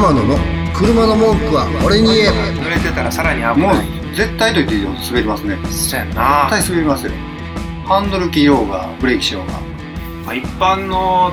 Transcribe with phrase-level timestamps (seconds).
[0.00, 0.36] 天野の
[0.74, 3.86] 車の文句は俺に言え濡れてたらさらに危もない。
[4.12, 6.46] う絶対と言っていいよ滑りますねそうや絶な。
[6.50, 7.12] 対滑りますよ
[7.86, 9.52] ハンドル切ろうがブレーキしようが
[10.24, 11.32] まあ一般の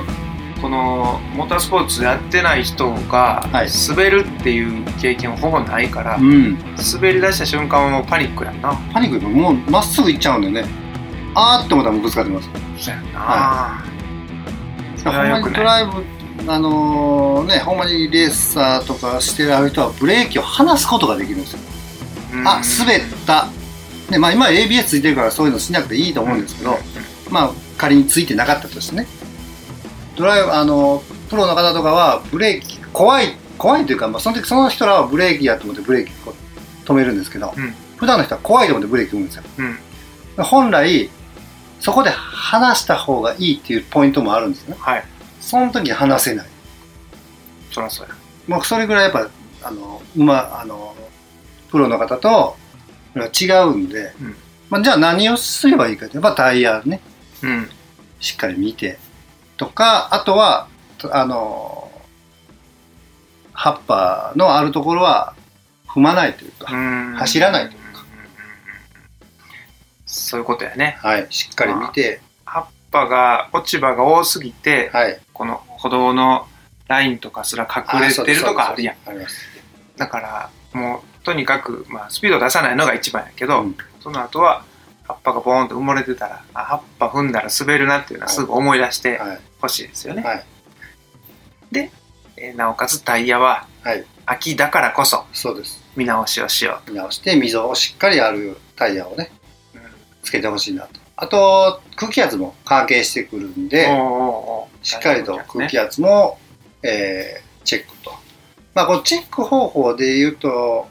[0.60, 6.58] このモータースポーツやってない人がはい滑るっていう経験ほぼないから、うん
[6.92, 8.74] 滑り出した瞬間はもうパニックやんな。
[8.92, 10.64] パニックでもうまっすぐ行っちゃうんでね
[11.34, 13.18] あーって思ったらもうぶつかってますそうやな。
[13.20, 13.84] は
[14.96, 15.58] そほんまにれはよくない。
[15.58, 16.17] ドライブ
[16.48, 21.58] あのねほんまにレーサーとかしてる人はブレーキを離すことができるんですよ。
[22.32, 22.48] うん。
[22.48, 23.48] あ滑った。
[24.10, 26.78] でまあ今は ABS ついてるからそういうのしなくていいと思うんですけど、
[27.30, 29.06] まあ仮についてなかったとしてね。
[30.16, 37.74] ドライブあのプロの方とかはブレーキ怖い怖いというか、まあ、その時その人らはブレーキやと思ってブレーキこう止めるんですけど、うん。
[37.96, 39.42] 普段の人は怖いと思ってブレーキ踏むんですよ。
[39.58, 40.44] うん。
[40.44, 41.10] 本来
[41.80, 44.76] そこで離した方がいいっていうポイントもあるんですね。
[44.78, 45.04] はい。
[45.40, 46.46] その時に離せない
[47.72, 48.14] そらそうや。
[48.46, 49.28] もうそれぐらいやっぱ
[49.62, 50.94] あの馬あの
[51.70, 52.56] プロの方と
[53.16, 54.36] 違うんで、うん
[54.70, 57.00] まあ、じゃあ何をすればいいかってやっぱタイヤね
[57.42, 57.70] うん。
[58.20, 58.98] しっかり見て
[59.56, 60.68] とかあとは
[61.10, 61.90] あの
[63.52, 65.34] 葉っぱのあるところは
[65.86, 67.88] 踏まないというか、うん走らないというか
[70.06, 70.98] そういうことやね。
[71.02, 72.20] はい、しっかり見て、
[72.90, 76.46] 葉が、落ち葉が多すぎて、はい、この歩道の
[76.86, 78.96] ラインとかすら隠れてるとかあるやん。
[79.96, 83.76] だから、もう、とにかく、まあ、スピード出さないのが一番やけど、うん。
[84.00, 84.64] その後は、
[85.04, 89.40] 葉っぱがボーンと埋もれてたら、あ葉っぱ踏んだら滑るなっていうのはすぐ思い出してはい。
[89.60, 90.22] ほしいですよね。
[90.22, 90.44] はい。
[92.40, 94.04] えーなおかつタイヤは、はい。
[94.24, 95.82] 秋だからこそそうです。
[95.96, 99.32] 見直しをしよ見直して溝をしっかりあるタイヤをね
[100.22, 103.88] つけてほしいなとあと空気圧も関係してくるんで
[104.82, 106.38] しっかりと空気ね圧も、
[106.82, 108.12] えーチェックと。
[108.74, 110.88] まあ、こうチェック方法で言うと、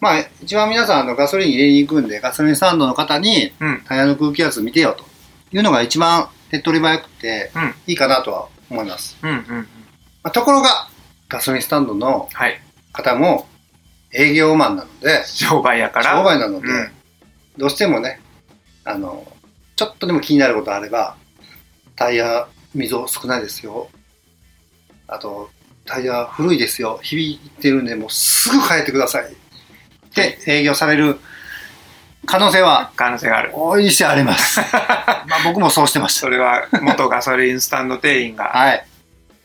[0.00, 5.04] まあ、一番皆さんあのガソリン入れに行くんで、ガソリンスタンドの方にうんタイヤの空気圧見てよと
[5.54, 9.18] いうのが一番手っ取り早くてうんいいかなとは思います。
[9.22, 9.44] うんうんうん。
[9.58, 9.66] ま
[10.22, 10.88] あ、ところが、
[11.28, 12.60] ガソリンスタンドのはい。
[12.92, 13.46] 方も
[14.14, 16.16] 営業マンなので、商売やから。
[16.16, 16.90] 商売なので、うん
[17.58, 18.20] どうしてもね、
[18.84, 19.26] あの、
[19.76, 21.16] ちょっとでも気になることあれば、
[21.94, 23.88] タイヤ、溝少ないですよ。
[25.08, 25.50] あと、
[25.84, 26.98] タイヤ古いですよ。
[27.02, 29.34] 響いてるんで、もうすぐ変えてください。
[30.14, 31.18] で、営業される
[32.24, 32.90] 可能性は？
[32.96, 33.50] 可能性がある。
[33.54, 34.60] 大いにしてあります。
[34.72, 36.20] まあ僕もそうしてました。
[36.22, 38.86] それは元ガソリンスタンド店員がはい。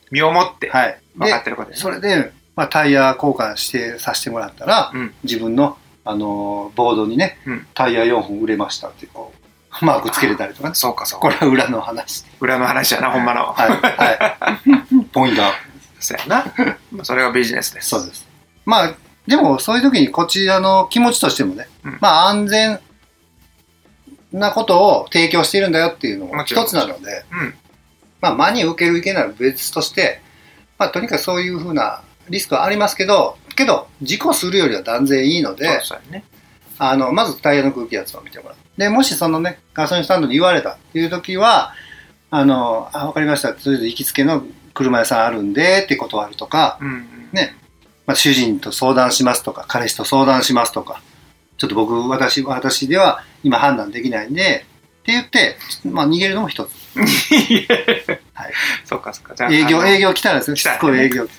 [0.09, 0.97] 身をもってはい。
[1.15, 9.40] 分かっで、てることですそれで、まあ、タイヤ交換してさせてもらったら、うん自分の、あのボードにね、うんタイヤ4本売れましたってこう
[9.85, 11.27] マークつけれたりとかねそうかそうか。
[11.27, 13.53] これは裏の話裏の話やな、ほんまの。
[13.53, 14.59] はいは
[14.99, 15.53] い ポイントは
[15.99, 16.45] そうやな。
[16.91, 17.89] まあそれがビジネスです。
[17.89, 18.27] そうです
[18.65, 18.93] まあ
[19.27, 22.79] でもそういう時にこちらの気持ちとしてもね、うんまあ安全
[24.31, 27.53] なことを提供しているんだよっていうのも一つなのでうん。
[28.21, 30.21] まあ真に受ける受けないは別として
[30.77, 36.23] まあとにかくそういうふうなリスクはありますけどけど事故するよりは断然いいので、そうそうやね。
[36.83, 38.57] あの、まずタイヤの空気圧を見てもらう。
[38.75, 41.73] で、もしそのね、ガソリンスタンドで言われたっていう時は、
[42.31, 43.53] あの、あ、わかりました。
[43.53, 44.43] とりあえず行きつけの
[44.73, 47.29] 車屋さんあるんでって断るとか、うんうん。
[47.33, 47.55] ね
[48.07, 51.03] まあ、主人と相談しますとか、彼氏と相談しますとか、
[51.57, 54.65] ちょっと僕、私、私では今判断できないんで、
[55.01, 56.71] って言って、まあ、逃げるのも一つ。
[58.33, 58.53] はい
[58.85, 59.35] そうかそうか。
[59.35, 61.31] じゃあ、営業、営業来たらですね、来たらねこい営業来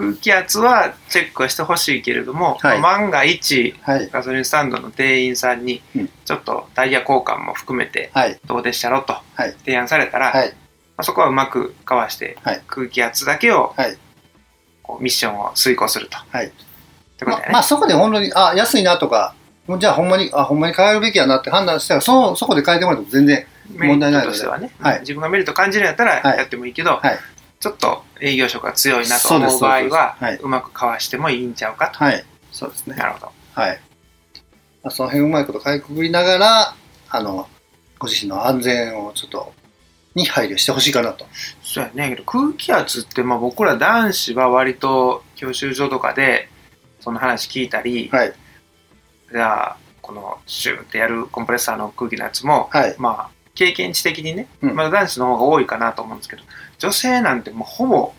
[0.00, 3.74] 空気圧はチェックはしてほしいけれども、はい万が一。
[3.82, 4.08] はい。
[4.08, 8.40] ガソリンスタンドの店員さんにうん、ちょっとタイヤ交換も含めて、はい。
[8.46, 9.54] どうでしたろとはい。
[9.64, 10.48] 提案されたら、はい。
[10.48, 10.54] ま
[10.98, 13.96] あ、そこはうまくかわして、はい空気圧だけを、はい
[14.82, 16.16] こうミッションを遂行すると。
[16.30, 16.50] はいっ
[17.18, 17.46] てことだよね。
[17.48, 19.34] ままあそこで本当に、あ、安いなとか、
[19.66, 23.46] もうじゃあほんまに、あ、ほんまに変えるべきやなって判断したら、そそこで変えてもらっても全然、
[23.76, 27.18] 問題ないのでメリットとしてはね、はい自分がメリット感じるんやったらはいやってもいいけど、はい
[27.60, 29.94] ちょっと営業職が強いなと思う場合はそうです
[30.24, 32.02] はいうまくかわしてもいいんちゃうかと。
[32.02, 32.24] はい。
[32.52, 32.96] そうですね。
[32.96, 33.32] なるほど。
[33.52, 33.80] はい。
[34.82, 36.74] まあ、その辺うまいことかいくぐりながら、
[37.10, 37.46] あの、
[37.98, 39.52] ご自身の安全をちょっと、
[40.14, 41.26] に配慮してほしいかなと。
[41.62, 42.08] そうやね。
[42.08, 46.48] けど空気圧って、まあ僕ら男子は割と教習所とかで
[47.00, 48.32] その話聞いたり、はい。
[49.30, 52.96] じゃあこのシューってやるコンプレッサーの空気のやつも、はい。
[52.98, 56.42] まあ経験値的にね、うんまだ男子の方が多いかなと思うんですけど、
[56.78, 58.14] 女性なんてもうほぼ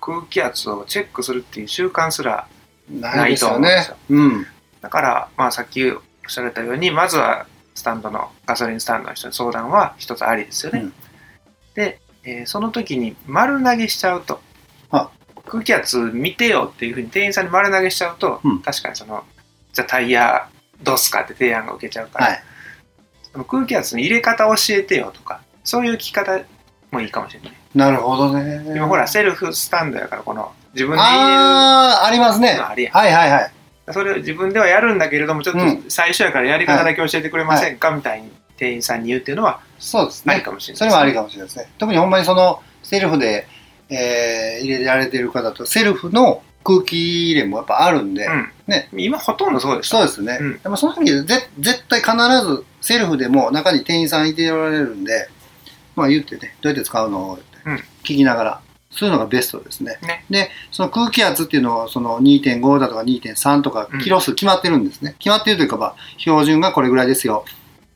[0.00, 2.46] 空気圧をチェックするっていう習慣すら
[2.88, 3.96] ないと思うんですよ。
[4.10, 4.46] うん。
[4.80, 10.80] だから、まあ、さっきおっしゃられたように、まずはスタンドのガソリンスタンドの人に相談は一つありですよね。
[10.80, 10.92] うん
[11.74, 14.40] で、えーその時に丸投げしちゃうと、
[14.90, 15.10] あ
[15.46, 19.24] 空気圧見てよっていうふうに店員さんに丸投げしちゃうと、うん確かにその
[19.72, 20.48] じゃあタイヤ
[20.82, 22.42] どうすかって提案が受けちゃうから、はい。
[23.48, 26.40] 空気圧の入れ方教えてよとかそういう聞き方
[26.90, 28.64] もいいかもしれないなるほどね。
[28.74, 32.56] 今ほらセルフスタンドやからこの自分で入れるああ、ありますね。
[32.56, 33.52] のあるやんはいはいはい。
[33.92, 40.34] それを自分ではやるんだけれどもちょっうんと最初やからやり方だけ教えてくれませんか、みたいに店員さんに言うっていうのはそうですね。
[40.34, 41.68] ありかもしれないそれもありかもしれないですね。
[41.78, 43.46] 特にほんまにそのセルフで、
[43.88, 50.38] えー入れられてる方とセルフの空気入れもやっぱあるんで、うんね今ほとんどそうでしょそうですね。
[50.40, 52.12] うんでもその時でぜ絶対必
[52.46, 55.28] ずセルフでも中に店員さんいておられるんで、
[55.96, 57.34] まあ言ってね、どうやって使うの？
[57.34, 58.60] ってうん聞きながら、
[58.90, 59.98] そういうのがベストですね。
[60.02, 65.14] ねで、その空気圧っていうのはその2.5だとか2.3とかうんキロ数決まってるんですね。
[65.18, 67.44] 決まってるというか、まあ、標準がこれぐらいですよ。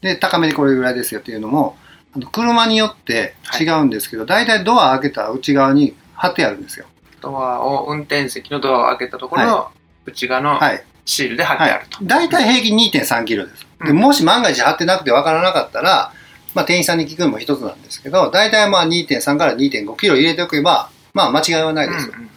[0.01, 1.77] で、高めでこれぐらいですよっていうのも、
[2.15, 6.87] あの車によって違うんですけど、大体ドア開けた内側に貼ってあるんですよ。
[7.21, 9.69] ドアを運転席のドアを開けたところの
[10.05, 10.85] 内側のはい。
[11.07, 13.67] シールで貼ってあると、大体平均2.3キロです。
[13.85, 16.13] でうんもし万が一貼ってなくて分からなかったら、
[16.55, 22.09] まあ、店員さんに聞くのも一つなんですけど、大体まあ2.3から2.5キロ入れておけば、まあ間違いはないです。
[22.09, 22.31] うんうん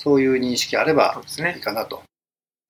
[0.00, 1.22] そういう認識あれそば
[1.54, 2.02] いいかなと。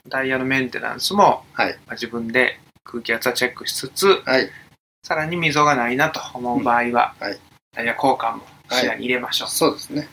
[0.09, 4.51] ダイヤのメンテナンスも、はいまあ自分で空気圧はチェックしつつはい。
[5.05, 7.39] さらに溝がないなと思う場合は、うんはい
[7.73, 10.09] ダイヤ交換も視野に入れましょう、そうですね。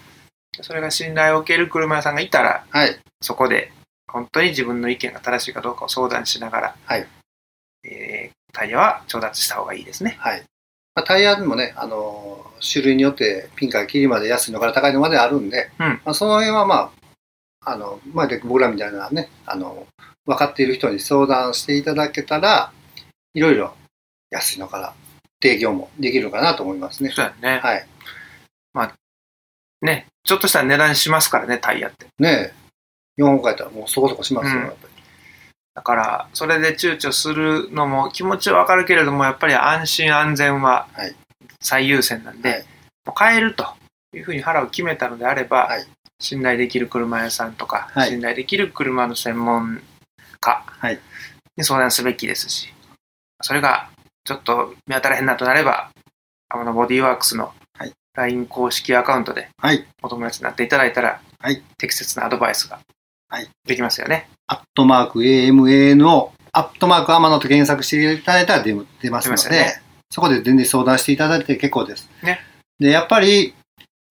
[0.61, 2.99] それが信頼を受ける車屋さんがいたらはい。
[3.19, 3.71] そこで
[4.07, 7.07] 本当に自分の意見が正しいかどうかを相談しながら、はい
[7.87, 10.15] えータイヤは調達した方がいいですね。
[10.19, 10.43] はい。
[10.95, 16.91] まあ、タイヤもね、あのー種類によってピンからキリまで安いのから高いのまであるんで、うんまあ、その辺はま
[17.61, 19.85] あ、あの、まあ、で僕らみたいなね、あの、
[20.25, 22.71] 分かっている人に相談していただけたら、
[23.35, 23.75] いろいろ
[24.31, 24.95] 安いのから
[25.39, 27.11] 提供もできるかなと思いますね。
[27.11, 27.59] そうやね。
[27.59, 27.87] はい。
[29.81, 32.07] ね、ちょっとした値段しますからね、タイヤって。
[32.19, 32.53] ね
[33.17, 34.96] え、4本変えたらもうそこそこしますよ、うんやっぱり。
[35.77, 41.15] だから、それで躊躇するのも気持ちはわかるけれども、やっぱり安心安全ははい。
[41.61, 42.61] 最優先なんで、はい。
[43.05, 43.67] もう買えると
[44.11, 45.85] いうふうに腹を決めたのであれば、はい。
[46.19, 48.09] 信頼できる車屋さんとか、はい。
[48.09, 49.83] 信頼できる車の専門
[50.39, 50.99] 家はい。
[51.55, 52.73] に相談すべきですし、
[53.43, 53.91] それが
[54.23, 55.91] ちょっと見当たらへんなとなれば、
[56.49, 57.93] あのボディーワークスのはい。
[58.15, 59.85] LINE 公式アカウントではい。
[60.01, 61.61] お友達になっていただいたら、はい。
[61.77, 62.79] 適切なアドバイスが
[63.29, 64.29] はいできますよね。
[64.47, 72.09] アットマーク AMANO、アットマークアマノと検索していただいたら出出ますので、ねそこで全然相談していただいて結構です。
[72.23, 72.39] ね
[72.79, 73.53] で、やっぱり、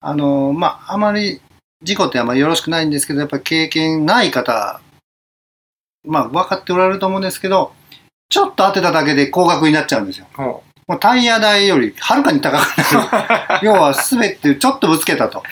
[0.01, 1.41] あの、まあ、あまり、
[1.83, 4.81] 事故ってあまりよろしくないんですけど、やっぱり経験ない方、
[6.05, 7.73] まあ、分かっておられると思うんですけど、
[8.29, 10.27] ちょっと当てただけで高額になっちゃうんですよ。
[10.35, 13.67] ほもうタイヤ代よりはるかに高くなる。
[13.67, 15.43] 要は滑ってちょっとぶつけたと。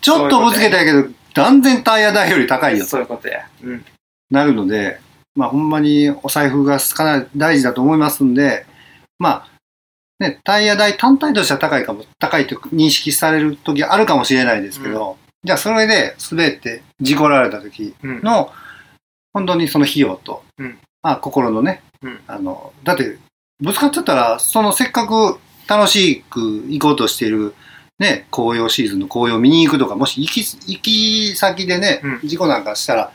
[0.00, 3.46] ちょっとぶつけたけど、断然タイヤ代より高いよとそういうことや。
[3.62, 3.84] うん。
[4.30, 4.98] なるので、
[5.34, 8.64] まあ、ほんまにお財布がかなり大事だと思いますんで、
[9.18, 9.48] まあ、
[10.18, 18.22] ね、タイヤ代単体としては高いかも、高いと認識される時あるかもしれないですけど、じゃあそれで滑って事故られた時うん。
[18.22, 18.50] の、
[19.34, 23.18] 本当にその費用と、うんまあ、心のね、うんあの、だって、
[23.60, 25.38] ぶつかっちゃったら、そのせっかく
[25.68, 27.54] 楽しく行こうとしている、
[27.98, 33.12] ね、紅葉シーズンの紅葉見に行くとか、もし行き、行き先でね、うん事故なんかしたら、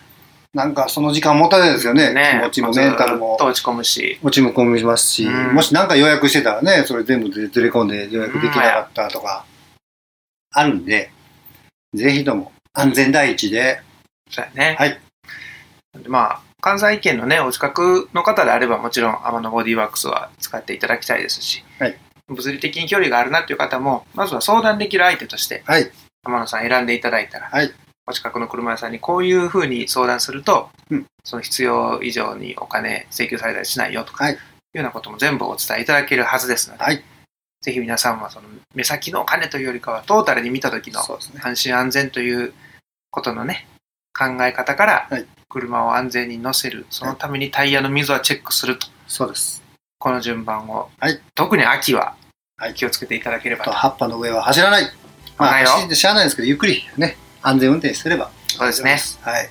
[0.54, 2.14] なんかその時間もったいないですよね。
[2.42, 4.20] 気持ちもメンタルもずっと落ち込むし。
[4.24, 9.46] 落ち込みますし、うんもしなんか予約してたらね、それ全部でずれ込んで予約できなかったとか、
[10.52, 11.12] あるんで、
[11.94, 13.82] ぜひとも安全第一で、
[14.30, 14.76] そうやね。
[14.80, 15.00] はい。
[16.02, 21.98] でまあ、関西圏のね、お近くの方であれば、もちろん、天野ボディワークスは使っていただきたいですし、はい
[22.28, 25.92] 物理的に距離があるなっていう方も、まずは相談できる相手として、はい、
[26.24, 27.72] 天野さん選んでいただいたら、はい。
[28.08, 31.06] お近くの車屋さんにこういうふうに相談すると、うん。
[31.24, 34.34] その必要以上にお金請求されたりしないよとか、はい。
[34.34, 34.38] いう
[34.78, 37.04] ようなことも全部お伝えいただけるはずですので、はい。
[37.62, 41.02] ぜひ皆さんはその目先のお金というよりかは、トータルに見た時の。
[41.44, 42.54] 安心安全という
[43.12, 43.68] ことのね、
[44.18, 49.61] 考え方からはい、車を安全に乗せる、そのためにタイヤの溝はチェックすると、そうです。
[50.02, 52.16] この順番を、はい特に秋は
[52.58, 53.72] はい気をつけていただければと。
[53.72, 54.84] と葉っぱの上は走らない。
[55.38, 58.32] まあ、走ってしゃあないですけど、ゆっくりね、安全運転すれば。
[58.48, 59.00] そうですね。
[59.22, 59.50] はい。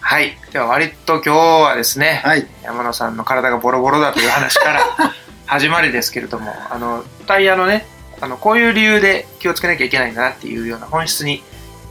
[0.00, 0.36] はい。
[0.52, 2.46] では割と今日はですね、はい。
[2.62, 4.82] 山野さんの体がボロボロだという話から
[5.46, 7.86] 始まりですけれども、あの、タイヤのね、
[8.20, 11.42] あの、こういう理由で気をつけなきゃいけないんだなっていうような本質に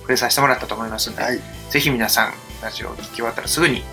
[0.02, 1.40] 触れさせてもらったと思いますので、はい。
[1.70, 3.84] ぜひ皆さん、ラジオを聞き終わったらすぐに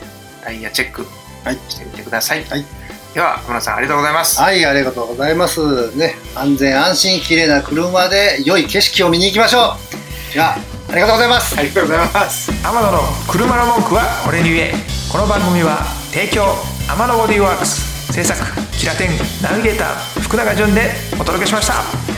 [0.44, 1.06] タイヤチェック
[1.44, 2.44] はいしてみてください。
[2.44, 2.64] はい
[3.18, 4.40] では、山野さんありがとうございます。
[4.40, 5.96] はい、ありがとうございます。
[5.96, 9.74] ね、安全安心、綺麗な車で良い景色を見に行きましょ
[10.30, 10.34] う。
[10.34, 10.54] では、
[10.88, 12.98] ありがとうございますありがとうございます天野の
[13.28, 14.72] 車の文句は俺に言え
[15.12, 16.44] この番組は提供
[16.88, 18.40] 天野ボディーワークス制作
[18.72, 19.10] キラテン
[19.42, 22.17] ナビゲーター福永潤でお届けしました